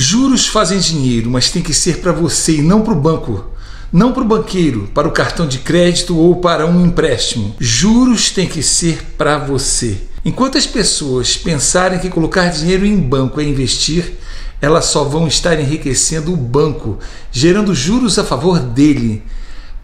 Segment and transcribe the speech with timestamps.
[0.00, 3.44] Juros fazem dinheiro, mas tem que ser para você e não para o banco.
[3.92, 7.54] Não para o banqueiro, para o cartão de crédito ou para um empréstimo.
[7.60, 9.98] Juros tem que ser para você.
[10.24, 14.14] Enquanto as pessoas pensarem que colocar dinheiro em banco é investir,
[14.58, 16.98] elas só vão estar enriquecendo o banco,
[17.30, 19.22] gerando juros a favor dele.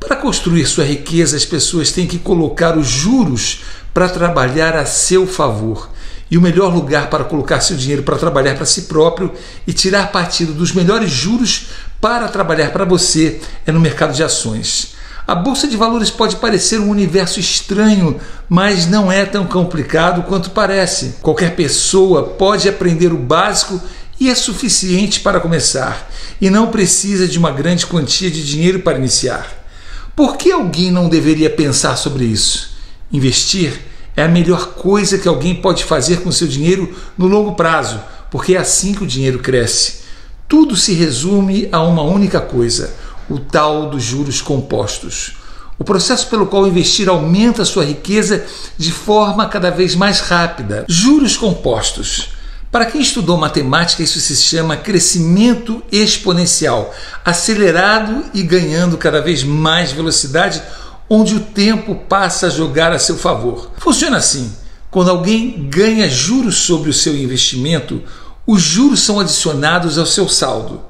[0.01, 3.61] Para construir sua riqueza, as pessoas têm que colocar os juros
[3.93, 5.91] para trabalhar a seu favor.
[6.31, 9.33] E o melhor lugar para colocar seu dinheiro para trabalhar para si próprio
[9.67, 11.69] e tirar partido dos melhores juros
[12.01, 14.95] para trabalhar para você é no mercado de ações.
[15.27, 20.51] A bolsa de valores pode parecer um universo estranho, mas não é tão complicado quanto
[20.51, 21.17] parece.
[21.21, 23.81] Qualquer pessoa pode aprender o básico
[24.21, 28.99] e é suficiente para começar, e não precisa de uma grande quantia de dinheiro para
[28.99, 29.67] iniciar.
[30.15, 32.71] Por que alguém não deveria pensar sobre isso?
[33.13, 33.81] Investir
[34.17, 38.55] é a melhor coisa que alguém pode fazer com seu dinheiro no longo prazo, porque
[38.55, 40.07] é assim que o dinheiro cresce.
[40.49, 42.95] Tudo se resume a uma única coisa:
[43.29, 45.37] o tal dos juros compostos.
[45.79, 48.47] O processo pelo qual investir aumenta sua riqueza
[48.79, 50.87] de forma cada vez mais rápida.
[50.89, 52.31] Juros compostos.
[52.73, 59.93] Para quem estudou matemática, isso se chama crescimento exponencial, acelerado e ganhando cada vez mais
[59.93, 60.63] velocidade,
[61.09, 63.71] onde o tempo passa a jogar a seu favor.
[63.79, 64.53] Funciona assim:
[64.91, 68.03] quando alguém ganha juros sobre o seu investimento,
[68.47, 70.81] os juros são adicionados ao seu saldo.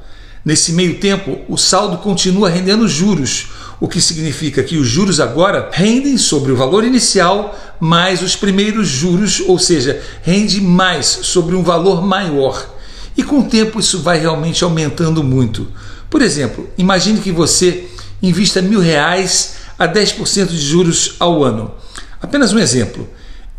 [0.44, 3.48] Nesse meio tempo, o saldo continua rendendo juros,
[3.80, 8.86] o que significa que os juros agora rendem sobre o valor inicial mais os primeiros
[8.86, 12.74] juros, ou seja, rende mais sobre um valor maior.
[13.16, 15.66] E com o tempo isso vai realmente aumentando muito.
[16.08, 17.86] Por exemplo, imagine que você
[18.22, 21.74] invista mil reais a 10% de juros ao ano.
[22.20, 23.08] Apenas um exemplo.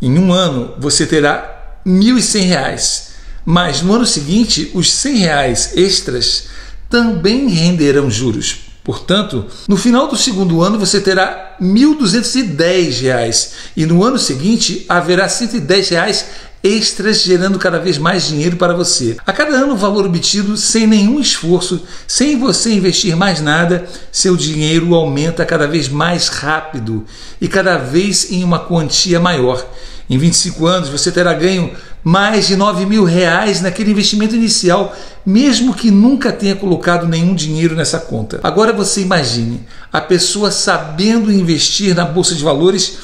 [0.00, 3.08] Em um ano você terá R$ 1.100,
[3.44, 6.48] mas no ano seguinte os 100 reais extras
[6.88, 8.68] também renderão juros.
[8.84, 15.28] Portanto, no final do segundo ano você terá R$ 1.210 e no ano seguinte haverá
[15.28, 16.24] 110 reais
[16.62, 19.16] extras gerando cada vez mais dinheiro para você.
[19.26, 24.36] A cada ano o valor obtido sem nenhum esforço, sem você investir mais nada, seu
[24.36, 27.04] dinheiro aumenta cada vez mais rápido
[27.40, 29.64] e cada vez em uma quantia maior.
[30.10, 31.70] Em 25 anos você terá ganho
[32.02, 37.76] mais de 9 mil reais naquele investimento inicial, mesmo que nunca tenha colocado nenhum dinheiro
[37.76, 38.40] nessa conta.
[38.42, 42.96] Agora você imagine a pessoa sabendo investir na bolsa de valores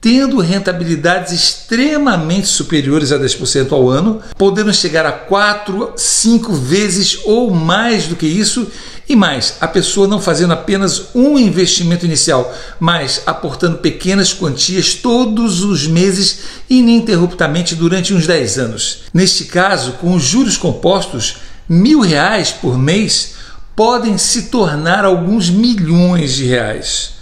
[0.00, 7.50] tendo rentabilidades extremamente superiores a 10% ao ano, podendo chegar a 4, 5 vezes ou
[7.50, 8.70] mais do que isso,
[9.08, 15.64] e mais, a pessoa não fazendo apenas um investimento inicial, mas aportando pequenas quantias todos
[15.64, 18.98] os meses ininterruptamente durante uns 10 anos.
[19.12, 23.32] Neste caso, com os juros compostos, mil reais por mês
[23.74, 27.17] podem se tornar alguns milhões de reais.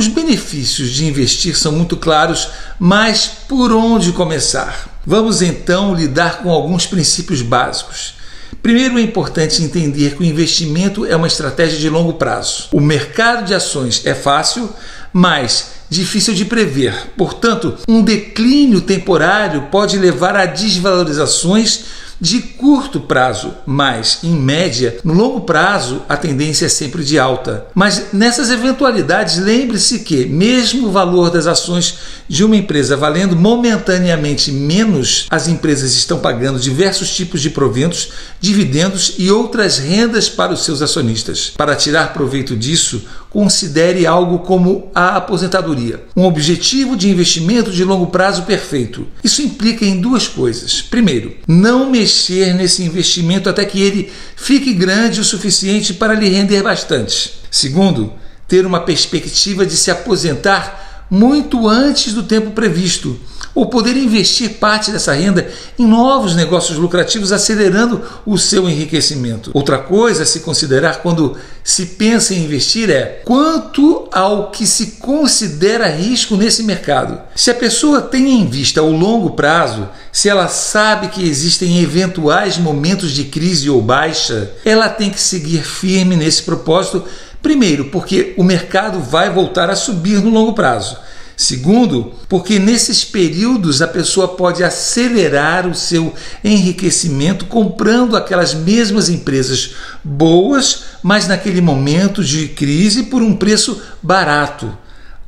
[0.00, 4.88] Os benefícios de investir são muito claros, mas por onde começar?
[5.04, 8.14] Vamos então lidar com alguns princípios básicos.
[8.62, 12.68] Primeiro, é importante entender que o investimento é uma estratégia de longo prazo.
[12.72, 14.70] O mercado de ações é fácil,
[15.12, 16.94] mas difícil de prever.
[17.14, 21.84] Portanto, um declínio temporário pode levar a desvalorizações
[22.20, 27.66] de curto prazo, mas em média, no longo prazo, a tendência é sempre de alta.
[27.74, 31.98] Mas nessas eventualidades, lembre-se que, mesmo o valor das ações
[32.30, 38.10] de uma empresa valendo momentaneamente menos, as empresas estão pagando diversos tipos de proventos,
[38.40, 41.52] dividendos e outras rendas para os seus acionistas.
[41.56, 48.06] Para tirar proveito disso, considere algo como a aposentadoria, um objetivo de investimento de longo
[48.06, 49.08] prazo perfeito.
[49.24, 50.80] Isso implica em duas coisas.
[50.80, 56.62] Primeiro, não mexer nesse investimento até que ele fique grande o suficiente para lhe render
[56.62, 57.40] bastante.
[57.50, 58.12] Segundo,
[58.46, 63.18] ter uma perspectiva de se aposentar muito antes do tempo previsto
[63.54, 65.48] ou poder investir parte dessa renda
[65.78, 69.50] em novos negócios lucrativos, acelerando o seu enriquecimento.
[69.52, 74.92] Outra coisa a se considerar quando se pensa em investir é quanto ao que se
[74.92, 77.20] considera risco nesse mercado.
[77.34, 82.56] Se a pessoa tem em vista o longo prazo, se ela sabe que existem eventuais
[82.56, 87.04] momentos de crise ou baixa, ela tem que seguir firme nesse propósito.
[87.42, 90.98] Primeiro, porque o mercado vai voltar a subir no longo prazo.
[91.36, 96.12] Segundo, porque nesses períodos a pessoa pode acelerar o seu
[96.44, 99.70] enriquecimento comprando aquelas mesmas empresas
[100.04, 104.76] boas, mas naquele momento de crise por um preço barato.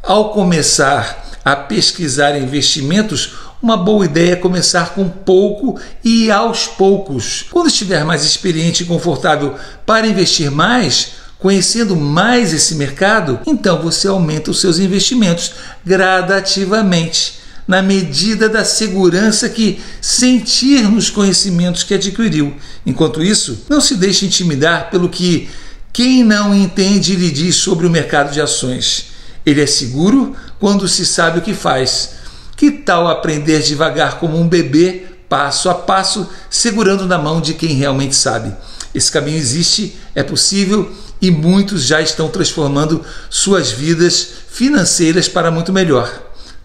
[0.02, 3.32] Ao começar a pesquisar investimentos,
[3.62, 7.46] uma boa ideia é começar com pouco e aos poucos.
[7.50, 9.54] Quando estiver mais experiente e confortável
[9.86, 15.52] para investir mais, conhecendo mais esse mercado, então você aumenta os seus investimentos
[15.84, 22.54] gradativamente, na medida da segurança que sentir nos conhecimentos que adquiriu.
[22.86, 25.50] Enquanto isso, não se deixe intimidar pelo que
[25.92, 29.06] quem não entende lhe diz sobre o mercado de ações.
[29.44, 32.10] Ele é seguro quando se sabe o que faz.
[32.56, 37.74] Que tal aprender devagar como um bebê, passo a passo, segurando na mão de quem
[37.74, 38.54] realmente sabe?
[38.94, 40.92] Esse caminho existe, é possível
[41.22, 46.12] e muitos já estão transformando suas vidas financeiras para muito melhor.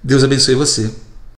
[0.04, 0.92] Deus abençoe você.